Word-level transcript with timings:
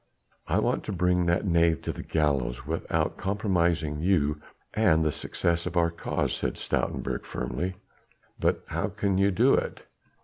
"I 0.47 0.57
want 0.57 0.83
to 0.85 0.91
bring 0.91 1.27
that 1.27 1.45
knave 1.45 1.83
to 1.83 1.93
the 1.93 2.01
gallows 2.01 2.65
without 2.65 3.17
compromising 3.17 3.99
you 3.99 4.41
and 4.73 5.05
the 5.05 5.11
success 5.11 5.67
of 5.67 5.77
our 5.77 5.91
cause," 5.91 6.33
said 6.33 6.55
Stoutenburg 6.57 7.23
firmly. 7.23 7.75
"But 8.39 8.63
how 8.69 8.87
can 8.87 9.19
you 9.19 9.29
do 9.29 9.53
it?" 9.53 9.85